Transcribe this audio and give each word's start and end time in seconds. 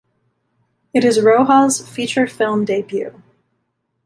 It 0.95 1.05
is 1.05 1.19
Rohal's 1.19 1.79
feature 1.87 2.25
film 2.25 2.65
debut. 2.65 3.21